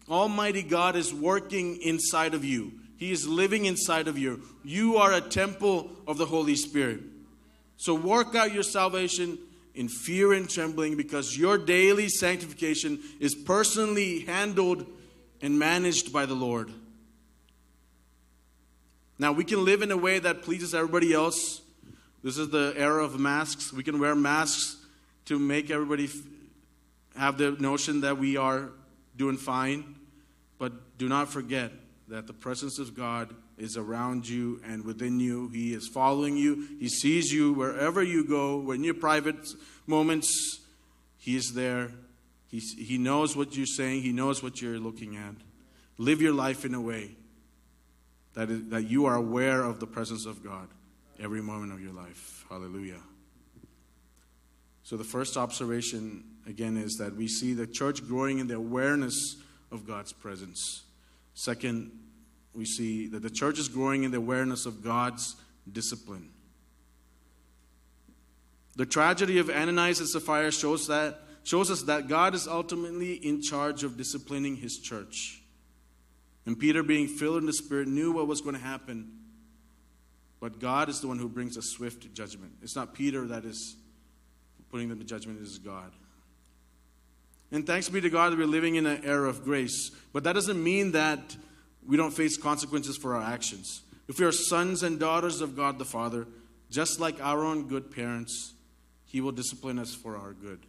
Almighty 0.09 0.61
God 0.61 0.95
is 0.95 1.13
working 1.13 1.77
inside 1.81 2.33
of 2.33 2.43
you. 2.45 2.73
He 2.97 3.11
is 3.11 3.27
living 3.27 3.65
inside 3.65 4.07
of 4.07 4.17
you. 4.17 4.43
You 4.63 4.97
are 4.97 5.13
a 5.13 5.21
temple 5.21 5.89
of 6.05 6.17
the 6.17 6.25
Holy 6.25 6.55
Spirit. 6.55 6.99
So 7.77 7.95
work 7.95 8.35
out 8.35 8.53
your 8.53 8.63
salvation 8.63 9.39
in 9.73 9.87
fear 9.87 10.33
and 10.33 10.49
trembling 10.49 10.95
because 10.95 11.37
your 11.37 11.57
daily 11.57 12.09
sanctification 12.09 12.99
is 13.19 13.33
personally 13.33 14.19
handled 14.19 14.85
and 15.41 15.57
managed 15.57 16.13
by 16.13 16.25
the 16.25 16.35
Lord. 16.35 16.71
Now, 19.17 19.31
we 19.31 19.43
can 19.43 19.63
live 19.63 19.81
in 19.81 19.91
a 19.91 19.97
way 19.97 20.19
that 20.19 20.43
pleases 20.43 20.75
everybody 20.75 21.13
else. 21.13 21.62
This 22.23 22.37
is 22.37 22.49
the 22.49 22.73
era 22.77 23.03
of 23.03 23.19
masks. 23.19 23.73
We 23.73 23.83
can 23.83 23.99
wear 23.99 24.15
masks 24.15 24.77
to 25.25 25.37
make 25.37 25.69
everybody 25.69 26.09
have 27.17 27.37
the 27.37 27.51
notion 27.51 28.01
that 28.01 28.17
we 28.17 28.37
are 28.37 28.69
doing 29.17 29.35
fine. 29.35 29.95
But 30.57 30.97
do 30.97 31.09
not 31.09 31.29
forget 31.29 31.71
that 32.07 32.27
the 32.27 32.33
presence 32.33 32.79
of 32.79 32.95
God 32.95 33.35
is 33.57 33.75
around 33.75 34.27
you 34.27 34.61
and 34.65 34.85
within 34.85 35.19
you. 35.19 35.49
He 35.49 35.73
is 35.73 35.89
following 35.89 36.37
you. 36.37 36.67
He 36.79 36.87
sees 36.87 37.31
you 37.31 37.53
wherever 37.53 38.01
you 38.01 38.25
go. 38.25 38.57
When 38.57 38.85
your 38.85 38.93
private 38.93 39.45
moments, 39.85 40.61
He 41.17 41.35
is 41.35 41.53
there. 41.53 41.91
He, 42.47 42.59
he 42.59 42.97
knows 42.97 43.35
what 43.35 43.57
you're 43.57 43.65
saying, 43.65 44.01
He 44.01 44.13
knows 44.13 44.41
what 44.41 44.61
you're 44.61 44.79
looking 44.79 45.17
at. 45.17 45.35
Live 45.97 46.21
your 46.21 46.33
life 46.33 46.63
in 46.63 46.73
a 46.73 46.81
way 46.81 47.11
that, 48.33 48.49
is, 48.49 48.69
that 48.69 48.83
you 48.83 49.05
are 49.05 49.15
aware 49.15 49.63
of 49.63 49.79
the 49.79 49.87
presence 49.87 50.25
of 50.25 50.43
God 50.43 50.69
every 51.19 51.41
moment 51.41 51.73
of 51.73 51.81
your 51.81 51.93
life. 51.93 52.45
Hallelujah. 52.49 53.01
So, 54.83 54.97
the 54.97 55.03
first 55.03 55.37
observation, 55.37 56.23
again, 56.45 56.75
is 56.77 56.97
that 56.97 57.15
we 57.15 57.27
see 57.27 57.53
the 57.53 57.65
church 57.65 58.05
growing 58.05 58.39
in 58.39 58.47
the 58.47 58.55
awareness 58.55 59.37
of 59.71 59.87
God's 59.87 60.11
presence. 60.11 60.83
Second, 61.33 61.91
we 62.53 62.65
see 62.65 63.07
that 63.07 63.21
the 63.21 63.29
church 63.29 63.57
is 63.57 63.67
growing 63.67 64.03
in 64.03 64.11
the 64.11 64.17
awareness 64.17 64.65
of 64.65 64.83
God's 64.83 65.35
discipline. 65.71 66.29
The 68.75 68.85
tragedy 68.85 69.37
of 69.39 69.49
Ananias 69.49 69.99
and 69.99 70.09
Sapphira 70.09 70.51
shows, 70.51 70.87
that, 70.87 71.21
shows 71.43 71.71
us 71.71 71.83
that 71.83 72.07
God 72.07 72.33
is 72.35 72.47
ultimately 72.47 73.13
in 73.13 73.41
charge 73.41 73.83
of 73.83 73.97
disciplining 73.97 74.57
his 74.57 74.79
church. 74.79 75.41
And 76.45 76.59
Peter, 76.59 76.83
being 76.83 77.07
filled 77.07 77.37
in 77.37 77.45
the 77.45 77.53
Spirit, 77.53 77.87
knew 77.87 78.11
what 78.11 78.27
was 78.27 78.41
going 78.41 78.55
to 78.55 78.61
happen. 78.61 79.22
But 80.43 80.59
God 80.59 80.89
is 80.89 80.99
the 80.99 81.07
one 81.07 81.19
who 81.19 81.29
brings 81.29 81.55
a 81.55 81.61
swift 81.61 82.13
judgment. 82.13 82.51
It's 82.61 82.75
not 82.75 82.93
Peter 82.93 83.25
that 83.27 83.45
is 83.45 83.77
putting 84.69 84.89
them 84.89 84.99
to 84.99 85.05
judgment, 85.05 85.39
it 85.39 85.43
is 85.43 85.57
God. 85.57 85.89
And 87.53 87.65
thanks 87.65 87.87
be 87.87 88.01
to 88.01 88.09
God 88.09 88.33
that 88.33 88.37
we're 88.37 88.45
living 88.45 88.75
in 88.75 88.85
an 88.85 89.05
era 89.05 89.29
of 89.29 89.45
grace. 89.45 89.91
But 90.11 90.25
that 90.25 90.33
doesn't 90.33 90.61
mean 90.61 90.91
that 90.91 91.37
we 91.87 91.95
don't 91.95 92.11
face 92.11 92.35
consequences 92.35 92.97
for 92.97 93.15
our 93.15 93.21
actions. 93.21 93.83
If 94.09 94.19
we 94.19 94.25
are 94.25 94.33
sons 94.33 94.83
and 94.83 94.99
daughters 94.99 95.39
of 95.39 95.55
God 95.55 95.79
the 95.79 95.85
Father, 95.85 96.27
just 96.69 96.99
like 96.99 97.23
our 97.23 97.45
own 97.45 97.69
good 97.69 97.89
parents, 97.89 98.53
He 99.05 99.21
will 99.21 99.31
discipline 99.31 99.79
us 99.79 99.95
for 99.95 100.17
our 100.17 100.33
good. 100.33 100.59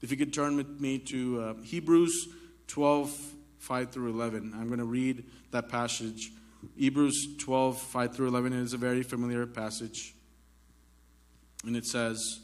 If 0.00 0.10
you 0.10 0.16
could 0.16 0.32
turn 0.32 0.56
with 0.56 0.80
me 0.80 1.00
to 1.00 1.40
uh, 1.42 1.54
Hebrews 1.62 2.28
12 2.68 3.34
5 3.58 3.90
through 3.90 4.08
11. 4.08 4.54
I'm 4.54 4.68
going 4.68 4.78
to 4.78 4.86
read 4.86 5.24
that 5.50 5.68
passage. 5.68 6.32
Hebrews 6.76 7.36
12, 7.38 7.80
5 7.80 8.16
through 8.16 8.28
11 8.28 8.52
is 8.52 8.72
a 8.72 8.78
very 8.78 9.02
familiar 9.02 9.46
passage. 9.46 10.14
And 11.64 11.76
it 11.76 11.86
says, 11.86 12.40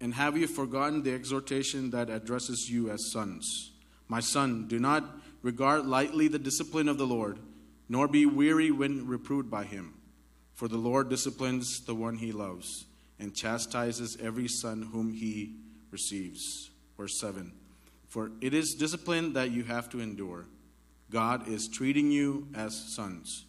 And 0.00 0.14
have 0.14 0.36
you 0.36 0.46
forgotten 0.46 1.02
the 1.02 1.12
exhortation 1.12 1.90
that 1.90 2.10
addresses 2.10 2.70
you 2.70 2.90
as 2.90 3.10
sons? 3.10 3.72
My 4.08 4.20
son, 4.20 4.68
do 4.68 4.78
not 4.78 5.04
regard 5.42 5.86
lightly 5.86 6.28
the 6.28 6.38
discipline 6.38 6.88
of 6.88 6.98
the 6.98 7.06
Lord, 7.06 7.38
nor 7.88 8.08
be 8.08 8.26
weary 8.26 8.70
when 8.70 9.06
reproved 9.06 9.50
by 9.50 9.64
him. 9.64 9.94
For 10.54 10.68
the 10.68 10.78
Lord 10.78 11.08
disciplines 11.08 11.84
the 11.84 11.94
one 11.94 12.16
he 12.16 12.32
loves, 12.32 12.86
and 13.18 13.34
chastises 13.34 14.16
every 14.22 14.48
son 14.48 14.90
whom 14.92 15.12
he 15.12 15.56
receives. 15.90 16.70
Verse 16.96 17.18
7. 17.18 17.52
For 18.08 18.30
it 18.40 18.54
is 18.54 18.74
discipline 18.74 19.32
that 19.32 19.50
you 19.50 19.64
have 19.64 19.90
to 19.90 20.00
endure. 20.00 20.46
God 21.14 21.46
is 21.46 21.68
treating 21.68 22.10
you 22.10 22.48
as 22.56 22.74
sons. 22.74 23.44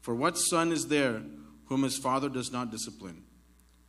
For 0.00 0.14
what 0.14 0.38
son 0.38 0.70
is 0.70 0.86
there 0.86 1.20
whom 1.66 1.82
his 1.82 1.98
father 1.98 2.28
does 2.28 2.52
not 2.52 2.70
discipline? 2.70 3.24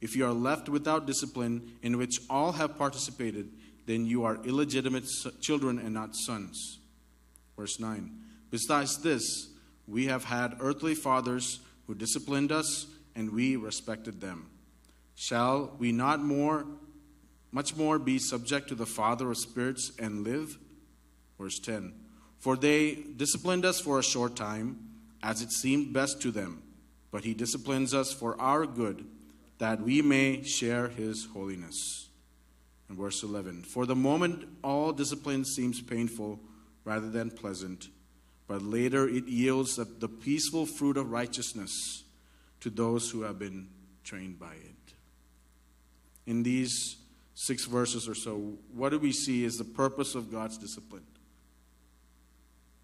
If 0.02 0.16
you 0.16 0.26
are 0.26 0.34
left 0.34 0.68
without 0.68 1.06
discipline, 1.06 1.74
in 1.84 2.00
which 2.00 2.22
all 2.28 2.54
have 2.54 2.76
participated, 2.76 3.52
then 3.86 4.08
you 4.08 4.24
are 4.24 4.44
illegitimate 4.44 5.06
children 5.42 5.78
and 5.78 5.94
not 5.94 6.16
sons. 6.16 6.80
Verse 7.56 7.80
9. 7.80 8.10
Besides 8.50 9.04
this, 9.04 9.50
we 9.88 10.08
have 10.08 10.24
had 10.24 10.58
earthly 10.60 10.96
fathers 10.96 11.60
who 11.86 11.94
disciplined 11.94 12.52
us, 12.52 12.88
and 13.14 13.32
we 13.32 13.56
respected 13.56 14.22
them. 14.22 14.50
Shall 15.14 15.76
we 15.78 15.92
not 15.92 16.20
more 16.20 16.66
much 17.52 17.76
more 17.76 18.00
be 18.00 18.18
subject 18.18 18.70
to 18.70 18.76
the 18.76 18.88
Father 18.88 19.30
of 19.30 19.38
spirits 19.38 19.92
and 20.00 20.24
live? 20.24 20.58
Verse 21.38 21.60
10 21.60 21.94
For 22.40 22.56
they 22.56 22.96
disciplined 22.96 23.66
us 23.66 23.80
for 23.80 24.00
a 24.00 24.04
short 24.04 24.36
time, 24.36 24.78
as 25.22 25.42
it 25.42 25.52
seemed 25.52 25.94
best 25.94 26.22
to 26.22 26.32
them, 26.32 26.64
but 27.12 27.26
He 27.26 27.34
disciplines 27.34 27.94
us 27.94 28.14
for 28.14 28.40
our 28.40 28.66
good, 28.66 29.06
that 29.58 29.82
we 29.82 30.02
may 30.02 30.44
share 30.44 30.88
His 30.88 31.28
holiness. 31.34 32.08
And 32.88 32.98
verse 32.98 33.24
11 33.24 33.64
For 33.64 33.86
the 33.86 33.96
moment, 33.96 34.48
all 34.64 34.94
discipline 34.94 35.44
seems 35.44 35.82
painful 35.82 36.40
rather 36.86 37.10
than 37.10 37.30
pleasant, 37.30 37.90
but 38.48 38.62
later 38.62 39.08
it 39.08 39.28
yields 39.28 39.76
the 39.76 40.08
peaceful 40.08 40.66
fruit 40.66 40.98
of 40.98 41.12
righteousness 41.12 42.04
to 42.62 42.70
those 42.70 43.12
who 43.12 43.22
have 43.22 43.38
been 43.38 43.68
trained 44.04 44.40
by 44.40 44.54
it. 44.54 44.94
In 46.26 46.44
these 46.44 46.98
six 47.36 47.66
verses 47.66 48.08
or 48.08 48.16
so, 48.16 48.58
what 48.74 48.90
do 48.90 49.00
we 49.00 49.12
see 49.12 49.44
is 49.44 49.58
the 49.58 49.64
purpose 49.64 50.16
of 50.16 50.32
God's 50.32 50.58
discipline? 50.58 51.04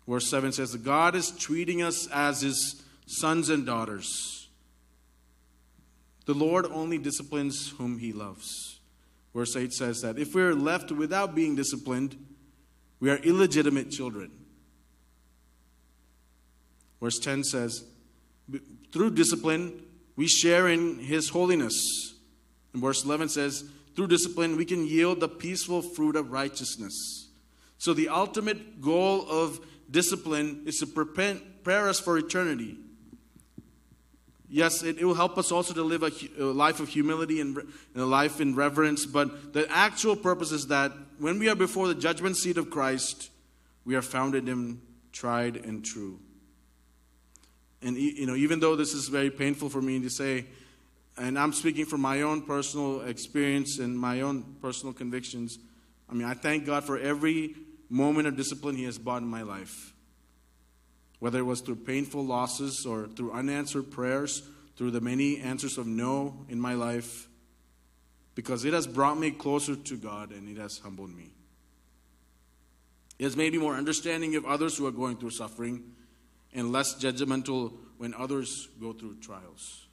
Verse 0.08 0.30
7 0.30 0.52
says, 0.52 0.76
God 0.76 1.16
is 1.16 1.32
treating 1.32 1.82
us 1.82 2.08
as 2.08 2.42
his 2.42 2.84
sons 3.08 3.50
and 3.50 3.66
daughters. 3.66 4.50
The 6.26 6.34
Lord 6.34 6.66
only 6.68 6.98
disciplines 6.98 7.74
whom 7.78 8.00
he 8.00 8.14
loves. 8.14 8.80
Verse 9.34 9.56
8 9.56 9.74
says 9.74 10.02
that 10.02 10.18
if 10.18 10.34
we're 10.34 10.54
left 10.54 10.92
without 10.92 11.36
being 11.36 11.56
disciplined, 11.56 12.16
we 13.00 13.10
are 13.10 13.18
illegitimate 13.18 13.92
children. 13.92 14.32
Verse 17.02 17.20
10 17.20 17.44
says, 17.44 17.84
through 18.92 19.12
discipline, 19.12 19.84
we 20.16 20.28
share 20.28 20.68
in 20.68 21.00
his 21.00 21.30
holiness. 21.30 22.16
And 22.74 22.82
verse 22.82 23.04
11 23.04 23.30
says, 23.30 23.66
through 23.96 24.08
discipline, 24.08 24.58
we 24.58 24.66
can 24.66 24.86
yield 24.86 25.20
the 25.20 25.30
peaceful 25.30 25.82
fruit 25.82 26.16
of 26.16 26.32
righteousness. 26.32 27.30
So, 27.78 27.94
the 27.94 28.10
ultimate 28.10 28.82
goal 28.82 29.30
of 29.30 29.60
discipline 29.90 30.64
is 30.66 30.78
to 30.78 30.88
prepare 30.88 31.90
us 31.90 32.00
for 32.00 32.18
eternity. 32.18 32.78
Yes, 34.48 34.84
it, 34.84 35.00
it 35.00 35.06
will 35.06 35.16
help 35.16 35.38
us 35.38 35.52
also 35.52 35.74
to 35.74 35.84
live 35.84 36.04
a, 36.04 36.12
a 36.40 36.46
life 36.46 36.80
of 36.80 36.90
humility 36.90 37.42
and, 37.42 37.58
and 37.58 37.68
a 38.04 38.06
life 38.06 38.40
in 38.40 38.56
reverence, 38.56 39.06
but 39.06 39.54
the 39.54 39.70
actual 39.70 40.16
purpose 40.16 40.52
is 40.52 40.68
that 40.68 40.92
when 41.20 41.40
we 41.40 41.50
are 41.50 41.56
before 41.56 41.88
the 41.88 41.96
judgment 41.96 42.38
seat 42.38 42.58
of 42.58 42.70
Christ, 42.70 43.32
we 43.86 43.96
are 43.96 44.02
found 44.02 44.36
in 44.36 44.46
Him 44.46 44.82
tried 45.12 45.58
and 45.58 45.84
true. 45.84 46.20
And 47.82 47.98
you 47.98 48.26
know, 48.26 48.36
even 48.36 48.60
though 48.60 48.76
this 48.76 48.94
is 48.94 49.10
very 49.10 49.30
painful 49.30 49.70
for 49.70 49.82
me 49.82 50.00
to 50.02 50.10
say, 50.10 50.46
and 51.18 51.40
I'm 51.40 51.54
speaking 51.54 51.86
from 51.86 52.02
my 52.02 52.24
own 52.24 52.42
personal 52.42 53.02
experience 53.02 53.80
and 53.80 53.98
my 53.98 54.22
own 54.22 54.56
personal 54.62 54.94
convictions. 54.94 55.60
I 56.10 56.14
mean, 56.14 56.28
I 56.28 56.34
thank 56.34 56.66
God 56.66 56.84
for 56.84 56.98
every 56.98 57.56
moment 57.90 58.28
of 58.28 58.36
discipline 58.36 58.76
He 58.76 58.84
has 58.86 58.98
brought 58.98 59.22
in 59.22 59.28
my 59.28 59.42
life. 59.42 59.94
Whether 61.20 61.40
it 61.40 61.44
was 61.44 61.62
through 61.62 61.78
painful 61.78 62.26
losses 62.26 62.86
or 62.86 63.08
through 63.08 63.32
unanswered 63.32 63.92
prayers, 63.92 64.44
through 64.76 64.92
the 64.92 65.02
many 65.02 65.40
answers 65.40 65.78
of 65.78 65.88
no 65.88 66.46
in 66.50 66.60
my 66.60 66.74
life, 66.74 67.28
because 68.36 68.66
it 68.66 68.74
has 68.74 68.86
brought 68.86 69.18
me 69.18 69.32
closer 69.32 69.76
to 69.76 69.96
God 69.96 70.32
and 70.32 70.50
it 70.50 70.60
has 70.60 70.78
humbled 70.80 71.16
me. 71.16 71.32
It 73.18 73.24
has 73.24 73.38
made 73.38 73.54
me 73.54 73.60
more 73.60 73.76
understanding 73.76 74.36
of 74.36 74.46
others 74.46 74.78
who 74.78 74.86
are 74.86 74.92
going 74.92 75.18
through 75.18 75.30
suffering 75.30 75.94
and 76.54 76.72
less 76.72 76.96
judgmental 76.96 77.74
when 77.98 78.14
others 78.14 78.68
go 78.80 78.92
through 78.92 79.18
trials. 79.22 79.86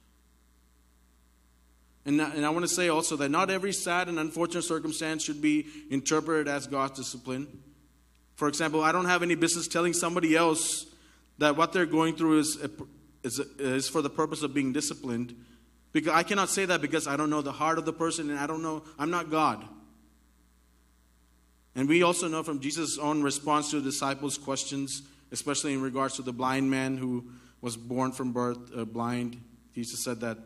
And, 2.05 2.19
and 2.19 2.45
I 2.45 2.49
want 2.49 2.67
to 2.67 2.73
say 2.73 2.89
also 2.89 3.15
that 3.17 3.29
not 3.29 3.49
every 3.49 3.71
sad 3.71 4.09
and 4.09 4.19
unfortunate 4.19 4.63
circumstance 4.63 5.23
should 5.23 5.41
be 5.41 5.67
interpreted 5.89 6.49
as 6.49 6.67
God's 6.67 6.99
discipline. 6.99 7.63
For 8.35 8.47
example, 8.47 8.83
I 8.83 8.91
don't 8.91 9.05
have 9.05 9.23
any 9.23 9.35
business 9.35 9.67
telling 9.67 9.93
somebody 9.93 10.35
else 10.35 10.85
that 11.37 11.55
what 11.55 11.73
they're 11.73 11.85
going 11.85 12.15
through 12.15 12.39
is, 12.39 12.57
is, 13.23 13.39
is 13.59 13.89
for 13.89 14.01
the 14.01 14.09
purpose 14.09 14.43
of 14.43 14.53
being 14.53 14.73
disciplined. 14.73 15.35
Because 15.91 16.13
I 16.13 16.23
cannot 16.23 16.49
say 16.49 16.65
that 16.65 16.81
because 16.81 17.07
I 17.07 17.15
don't 17.17 17.29
know 17.29 17.41
the 17.41 17.51
heart 17.51 17.77
of 17.77 17.85
the 17.85 17.93
person 17.93 18.29
and 18.29 18.39
I 18.39 18.47
don't 18.47 18.63
know, 18.63 18.83
I'm 18.97 19.11
not 19.11 19.29
God. 19.29 19.63
And 21.75 21.87
we 21.87 22.03
also 22.03 22.27
know 22.27 22.43
from 22.43 22.59
Jesus' 22.59 22.97
own 22.97 23.23
response 23.23 23.71
to 23.71 23.79
the 23.79 23.89
disciples' 23.89 24.37
questions, 24.37 25.03
especially 25.31 25.73
in 25.73 25.81
regards 25.81 26.15
to 26.15 26.21
the 26.21 26.33
blind 26.33 26.69
man 26.69 26.97
who 26.97 27.25
was 27.61 27.77
born 27.77 28.11
from 28.11 28.33
birth 28.33 28.57
uh, 28.75 28.85
blind, 28.85 29.41
Jesus 29.73 30.03
said 30.03 30.19
that 30.19 30.37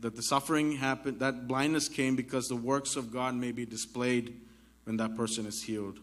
that 0.00 0.16
the 0.16 0.22
suffering 0.22 0.72
happened, 0.72 1.20
that 1.20 1.48
blindness 1.48 1.88
came 1.88 2.14
because 2.14 2.48
the 2.48 2.56
works 2.56 2.94
of 2.94 3.10
God 3.10 3.34
may 3.34 3.52
be 3.52 3.64
displayed 3.64 4.38
when 4.84 4.98
that 4.98 5.16
person 5.16 5.46
is 5.46 5.62
healed. 5.62 5.98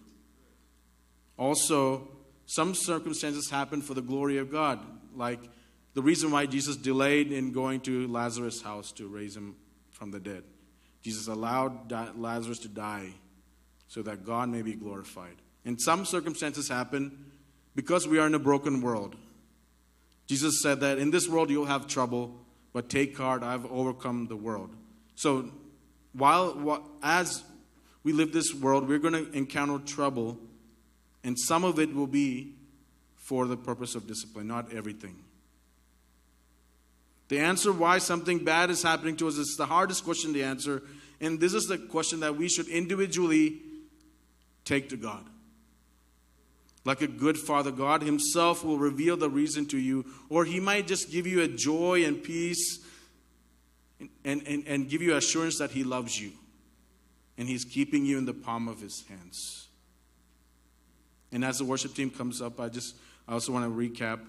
Also, 1.41 2.07
some 2.45 2.75
circumstances 2.75 3.50
happen 3.50 3.81
for 3.81 3.95
the 3.95 4.01
glory 4.01 4.38
of 4.38 4.51
God, 4.51 4.79
like 5.15 5.39
the 5.95 6.01
reason 6.03 6.29
why 6.29 6.45
Jesus 6.45 6.77
delayed 6.77 7.31
in 7.31 7.51
going 7.51 7.79
to 7.81 8.07
Lazarus' 8.07 8.62
house 8.62 8.91
to 8.91 9.07
raise 9.07 9.36
him 9.36 9.55
from 9.89 10.12
the 10.12 10.19
dead. 10.19 10.43
Jesus 11.01 11.27
allowed 11.27 11.91
Lazarus 12.15 12.60
to 12.60 12.67
die 12.67 13.13
so 13.88 14.03
that 14.03 14.24
God 14.24 14.50
may 14.50 14.62
be 14.62 14.74
glorified. 14.74 15.33
And 15.65 15.81
some 15.81 16.05
circumstances 16.05 16.69
happen 16.69 17.31
because 17.74 18.07
we 18.07 18.19
are 18.19 18.27
in 18.27 18.36
a 18.36 18.39
broken 18.39 18.79
world. 18.79 19.15
Jesus 20.27 20.62
said 20.62 20.79
that 20.81 21.00
in 21.00 21.10
this 21.10 21.27
world 21.27 21.50
you'll 21.50 21.65
have 21.65 21.88
trouble, 21.88 22.36
but 22.71 22.88
take 22.88 23.17
heart, 23.17 23.41
I've 23.41 23.65
overcome 23.71 24.27
the 24.27 24.36
world. 24.36 24.75
So, 25.15 25.50
while 26.13 26.83
as 27.01 27.43
we 28.03 28.13
live 28.13 28.31
this 28.31 28.53
world, 28.53 28.88
we're 28.88 29.00
going 29.00 29.25
to 29.25 29.36
encounter 29.36 29.79
trouble, 29.79 30.38
and 31.24 31.38
some 31.40 31.63
of 31.63 31.80
it 31.80 31.94
will 31.94 32.08
be 32.08 32.54
for 33.16 33.46
the 33.48 33.58
purpose 33.58 33.96
of 33.96 34.08
discipline, 34.08 34.48
not 34.48 34.74
everything. 34.74 35.16
The 37.30 37.40
answer 37.40 37.72
why 37.72 38.00
something 38.00 38.44
bad 38.44 38.70
is 38.70 38.84
happening 38.84 39.16
to 39.18 39.28
us 39.28 39.38
is 39.38 39.56
the 39.58 39.66
hardest 39.66 40.04
question 40.04 40.34
to 40.34 40.42
answer, 40.42 40.84
and 41.22 41.40
this 41.40 41.54
is 41.54 41.66
the 41.66 41.78
question 41.78 42.20
that 42.22 42.36
we 42.36 42.50
should 42.50 42.68
individually 42.68 43.62
take 44.66 44.90
to 44.90 44.98
God. 44.98 45.24
Like 46.84 47.01
a 47.01 47.08
good 47.08 47.38
father, 47.38 47.72
God 47.72 48.01
Himself 48.01 48.66
will 48.66 48.78
reveal 48.78 49.16
the 49.16 49.30
reason 49.30 49.68
to 49.68 49.78
you, 49.78 50.06
or 50.30 50.46
He 50.46 50.60
might 50.60 50.88
just 50.88 51.12
give 51.12 51.28
you 51.28 51.42
a 51.42 51.48
joy 51.48 52.04
and 52.04 52.22
peace 52.22 52.80
and, 54.25 54.42
and, 54.46 54.63
and 54.68 54.90
give 54.90 55.01
you 55.01 55.16
assurance 55.16 55.60
that 55.60 55.72
He 55.72 55.84
loves 55.84 56.20
you 56.20 56.32
and 57.38 57.48
He's 57.48 57.63
keeping 57.63 58.06
you 58.06 58.18
in 58.18 58.25
the 58.25 58.34
palm 58.34 58.68
of 58.68 58.82
His 58.82 59.06
hands. 59.08 59.68
And 61.32 61.46
as 61.46 61.60
the 61.60 61.66
worship 61.66 61.94
team 61.94 62.10
comes 62.10 62.42
up, 62.42 62.60
I 62.60 62.70
just 62.70 62.96
I 63.28 63.34
also 63.34 63.52
want 63.52 63.66
to 63.66 63.72
recap. 63.72 64.20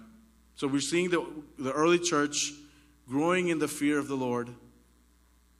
So 0.54 0.68
we're 0.68 0.80
seeing 0.80 1.10
the, 1.10 1.24
the 1.58 1.72
early 1.72 1.98
church 1.98 2.52
growing 3.08 3.48
in 3.48 3.58
the 3.58 3.68
fear 3.68 3.98
of 3.98 4.06
the 4.06 4.14
Lord 4.14 4.50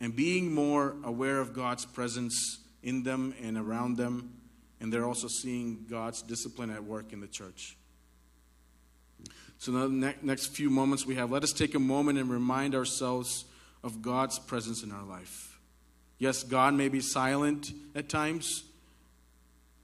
and 0.00 0.14
being 0.14 0.54
more 0.54 0.94
aware 1.02 1.40
of 1.40 1.52
God's 1.52 1.84
presence 1.84 2.58
in 2.82 3.02
them 3.02 3.34
and 3.42 3.56
around 3.56 3.96
them 3.96 4.34
and 4.82 4.92
they're 4.92 5.06
also 5.06 5.28
seeing 5.28 5.86
God's 5.88 6.22
discipline 6.22 6.68
at 6.68 6.82
work 6.82 7.12
in 7.12 7.20
the 7.20 7.28
church. 7.28 7.76
So, 9.58 9.76
in 9.84 10.00
the 10.00 10.14
next 10.22 10.46
few 10.48 10.70
moments 10.70 11.06
we 11.06 11.14
have, 11.14 11.30
let 11.30 11.44
us 11.44 11.52
take 11.52 11.76
a 11.76 11.78
moment 11.78 12.18
and 12.18 12.28
remind 12.28 12.74
ourselves 12.74 13.44
of 13.84 14.02
God's 14.02 14.40
presence 14.40 14.82
in 14.82 14.90
our 14.90 15.04
life. 15.04 15.60
Yes, 16.18 16.42
God 16.42 16.74
may 16.74 16.88
be 16.88 16.98
silent 16.98 17.70
at 17.94 18.08
times, 18.08 18.64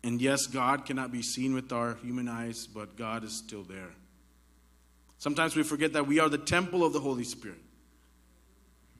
and 0.02 0.20
yes, 0.22 0.46
God 0.46 0.86
cannot 0.86 1.10
be 1.10 1.22
seen 1.22 1.54
with 1.54 1.72
our 1.72 1.94
human 1.96 2.28
eyes, 2.28 2.66
but 2.66 2.96
God 2.96 3.24
is 3.24 3.32
still 3.32 3.62
there. 3.62 3.90
Sometimes 5.18 5.56
we 5.56 5.64
forget 5.64 5.92
that 5.94 6.06
we 6.06 6.20
are 6.20 6.28
the 6.28 6.38
temple 6.38 6.84
of 6.84 6.92
the 6.92 7.00
Holy 7.00 7.24
Spirit. 7.24 7.58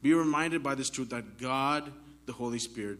Be 0.02 0.14
reminded 0.14 0.62
by 0.62 0.75
this 0.75 0.90
truth 0.90 1.11
that 1.11 1.38
God, 1.38 1.93
the 2.26 2.33
Holy 2.33 2.59
Spirit, 2.59 2.99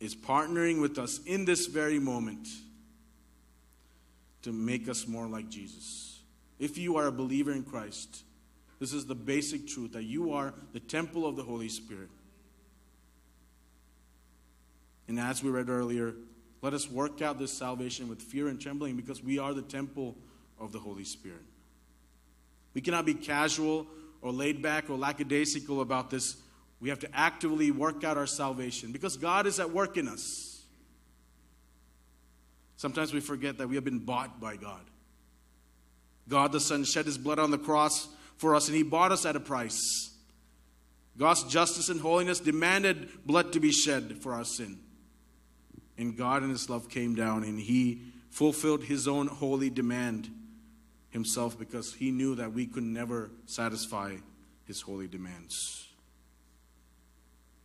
is 0.00 0.14
partnering 0.14 0.80
with 0.80 0.98
us 0.98 1.20
in 1.26 1.44
this 1.44 1.66
very 1.66 1.98
moment 1.98 2.46
to 4.42 4.52
make 4.52 4.88
us 4.88 5.08
more 5.08 5.26
like 5.26 5.48
Jesus. 5.48 6.20
If 6.58 6.78
you 6.78 6.96
are 6.96 7.06
a 7.06 7.12
believer 7.12 7.52
in 7.52 7.64
Christ, 7.64 8.22
this 8.78 8.92
is 8.92 9.06
the 9.06 9.14
basic 9.14 9.66
truth 9.66 9.92
that 9.92 10.04
you 10.04 10.32
are 10.32 10.54
the 10.72 10.80
temple 10.80 11.26
of 11.26 11.36
the 11.36 11.42
Holy 11.42 11.68
Spirit. 11.68 12.10
And 15.08 15.18
as 15.18 15.42
we 15.42 15.50
read 15.50 15.68
earlier, 15.68 16.14
let 16.62 16.74
us 16.74 16.90
work 16.90 17.22
out 17.22 17.38
this 17.38 17.52
salvation 17.52 18.08
with 18.08 18.20
fear 18.20 18.48
and 18.48 18.60
trembling 18.60 18.96
because 18.96 19.22
we 19.22 19.38
are 19.38 19.54
the 19.54 19.62
temple 19.62 20.16
of 20.58 20.72
the 20.72 20.78
Holy 20.78 21.04
Spirit. 21.04 21.42
We 22.74 22.80
cannot 22.80 23.06
be 23.06 23.14
casual 23.14 23.86
or 24.20 24.32
laid 24.32 24.60
back 24.62 24.90
or 24.90 24.96
lackadaisical 24.96 25.80
about 25.80 26.10
this 26.10 26.36
we 26.80 26.90
have 26.90 27.00
to 27.00 27.08
actively 27.14 27.70
work 27.70 28.04
out 28.04 28.16
our 28.16 28.26
salvation 28.26 28.92
because 28.92 29.16
God 29.16 29.46
is 29.46 29.58
at 29.58 29.70
work 29.70 29.96
in 29.96 30.08
us. 30.08 30.62
Sometimes 32.76 33.12
we 33.12 33.20
forget 33.20 33.58
that 33.58 33.68
we 33.68 33.74
have 33.74 33.84
been 33.84 33.98
bought 33.98 34.40
by 34.40 34.56
God. 34.56 34.82
God 36.28 36.52
the 36.52 36.60
Son 36.60 36.84
shed 36.84 37.06
his 37.06 37.18
blood 37.18 37.38
on 37.38 37.50
the 37.50 37.58
cross 37.58 38.08
for 38.36 38.54
us, 38.54 38.68
and 38.68 38.76
he 38.76 38.84
bought 38.84 39.10
us 39.10 39.26
at 39.26 39.34
a 39.34 39.40
price. 39.40 40.14
God's 41.16 41.42
justice 41.44 41.88
and 41.88 42.00
holiness 42.00 42.38
demanded 42.38 43.08
blood 43.26 43.52
to 43.54 43.60
be 43.60 43.72
shed 43.72 44.18
for 44.22 44.32
our 44.32 44.44
sin. 44.44 44.78
And 45.98 46.16
God 46.16 46.44
in 46.44 46.50
his 46.50 46.70
love 46.70 46.88
came 46.88 47.16
down 47.16 47.42
and 47.42 47.58
he 47.58 48.00
fulfilled 48.30 48.84
his 48.84 49.08
own 49.08 49.26
holy 49.26 49.68
demand 49.68 50.30
himself 51.10 51.58
because 51.58 51.94
he 51.94 52.12
knew 52.12 52.36
that 52.36 52.52
we 52.52 52.66
could 52.66 52.84
never 52.84 53.30
satisfy 53.46 54.16
his 54.64 54.80
holy 54.80 55.08
demands. 55.08 55.88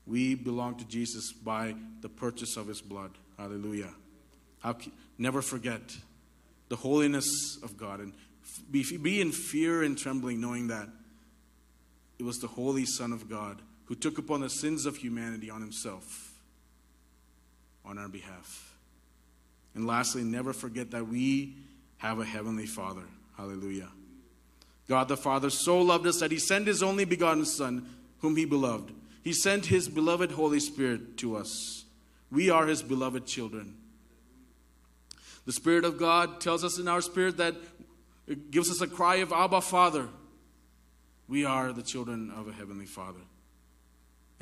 We 0.07 0.35
belong 0.35 0.75
to 0.75 0.85
Jesus 0.85 1.31
by 1.31 1.75
the 2.01 2.09
purchase 2.09 2.57
of 2.57 2.67
his 2.67 2.81
blood. 2.81 3.11
Hallelujah. 3.37 3.93
How, 4.59 4.77
never 5.17 5.41
forget 5.41 5.95
the 6.69 6.75
holiness 6.75 7.57
of 7.61 7.77
God 7.77 7.99
and 7.99 8.13
be, 8.71 8.97
be 8.97 9.21
in 9.21 9.31
fear 9.31 9.83
and 9.83 9.97
trembling, 9.97 10.41
knowing 10.41 10.67
that 10.67 10.89
it 12.17 12.23
was 12.23 12.39
the 12.39 12.47
Holy 12.47 12.85
Son 12.85 13.13
of 13.13 13.29
God 13.29 13.61
who 13.85 13.95
took 13.95 14.17
upon 14.17 14.41
the 14.41 14.49
sins 14.49 14.85
of 14.85 14.97
humanity 14.97 15.49
on 15.49 15.61
himself 15.61 16.32
on 17.85 17.97
our 17.97 18.07
behalf. 18.07 18.75
And 19.75 19.87
lastly, 19.87 20.23
never 20.23 20.53
forget 20.53 20.91
that 20.91 21.07
we 21.07 21.55
have 21.97 22.19
a 22.19 22.25
heavenly 22.25 22.65
Father. 22.65 23.03
Hallelujah. 23.37 23.89
God 24.87 25.07
the 25.07 25.17
Father 25.17 25.49
so 25.49 25.79
loved 25.79 26.05
us 26.05 26.19
that 26.19 26.31
he 26.31 26.39
sent 26.39 26.67
his 26.67 26.83
only 26.83 27.05
begotten 27.05 27.45
Son, 27.45 27.87
whom 28.19 28.35
he 28.35 28.45
beloved 28.45 28.93
he 29.23 29.31
sent 29.31 29.67
His 29.67 29.87
beloved 29.87 30.31
Holy 30.31 30.59
Spirit 30.59 31.17
to 31.17 31.37
us. 31.37 31.85
We 32.29 32.49
are 32.49 32.67
His 32.67 32.83
beloved 32.83 33.25
children. 33.25 33.75
The 35.45 35.53
Spirit 35.53 35.85
of 35.85 35.97
God 35.97 36.41
tells 36.41 36.63
us 36.63 36.77
in 36.77 36.87
our 36.87 37.01
spirit 37.01 37.37
that 37.37 37.55
it 38.27 38.51
gives 38.51 38.69
us 38.69 38.81
a 38.81 38.87
cry 38.87 39.15
of 39.15 39.31
Abba, 39.31 39.61
Father. 39.61 40.07
We 41.27 41.45
are 41.45 41.71
the 41.71 41.81
children 41.81 42.31
of 42.31 42.47
a 42.47 42.51
Heavenly 42.51 42.85
Father. 42.85 43.19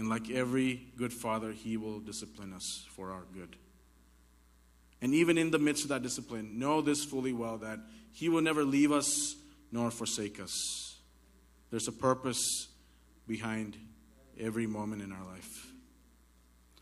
And 0.01 0.09
like 0.09 0.31
every 0.31 0.87
good 0.97 1.13
father, 1.13 1.51
He 1.51 1.77
will 1.77 1.99
discipline 1.99 2.53
us 2.53 2.87
for 2.89 3.11
our 3.11 3.21
good. 3.35 3.55
And 4.99 5.13
even 5.13 5.37
in 5.37 5.51
the 5.51 5.59
midst 5.59 5.83
of 5.83 5.89
that 5.89 6.01
discipline, 6.01 6.57
know 6.57 6.81
this 6.81 7.05
fully 7.05 7.33
well 7.33 7.59
that 7.59 7.77
He 8.11 8.27
will 8.27 8.41
never 8.41 8.63
leave 8.63 8.91
us 8.91 9.35
nor 9.71 9.91
forsake 9.91 10.39
us. 10.39 10.97
There's 11.69 11.87
a 11.87 11.91
purpose 11.91 12.69
behind 13.27 13.77
every 14.39 14.65
moment 14.65 15.03
in 15.03 15.11
our 15.11 15.23
life. 15.23 15.71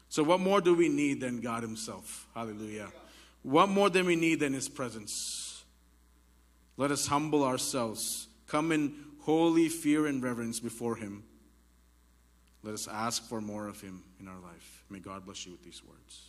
So, 0.07 0.23
what 0.23 0.39
more 0.39 0.61
do 0.61 0.73
we 0.73 0.87
need 0.87 1.19
than 1.19 1.41
God 1.41 1.61
Himself? 1.61 2.25
Hallelujah. 2.33 2.87
What 3.43 3.67
more 3.67 3.89
than 3.89 4.05
we 4.05 4.15
need 4.15 4.39
than 4.39 4.53
His 4.53 4.69
presence? 4.69 5.65
Let 6.77 6.89
us 6.89 7.07
humble 7.07 7.43
ourselves, 7.43 8.29
come 8.47 8.71
in 8.71 8.95
holy 9.23 9.67
fear 9.67 10.07
and 10.07 10.23
reverence 10.23 10.61
before 10.61 10.95
Him. 10.95 11.25
Let 12.63 12.73
us 12.73 12.87
ask 12.87 13.23
for 13.27 13.41
more 13.41 13.67
of 13.67 13.79
Him 13.81 14.03
in 14.19 14.27
our 14.27 14.39
life. 14.39 14.83
May 14.89 14.99
God 14.99 15.25
bless 15.25 15.45
you 15.45 15.51
with 15.51 15.63
these 15.63 15.81
words. 15.83 16.28